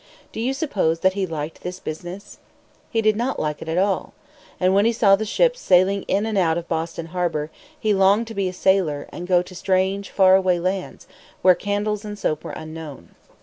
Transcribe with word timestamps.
Do 0.31 0.39
you 0.39 0.55
suppose 0.55 1.01
that 1.01 1.13
he 1.13 1.27
liked 1.27 1.61
this 1.61 1.79
business? 1.79 2.39
He 2.89 3.03
did 3.03 3.15
not 3.15 3.39
like 3.39 3.61
it 3.61 3.69
at 3.69 3.77
all. 3.77 4.13
And 4.59 4.73
when 4.73 4.85
he 4.85 4.91
saw 4.93 5.15
the 5.15 5.25
ships 5.25 5.59
sailing 5.61 6.01
in 6.07 6.25
and 6.25 6.39
out 6.39 6.57
of 6.57 6.67
Boston 6.67 7.05
harbor, 7.13 7.51
he 7.79 7.93
longed 7.93 8.25
to 8.25 8.33
be 8.33 8.47
a 8.47 8.51
sailor 8.53 9.07
and 9.13 9.27
go 9.27 9.43
to 9.43 9.53
strange, 9.53 10.09
far 10.09 10.35
away 10.35 10.59
lands, 10.59 11.05
where 11.43 11.53
candles 11.53 12.03
and 12.03 12.17
soap 12.17 12.43
were 12.43 12.51
unknown. 12.53 13.13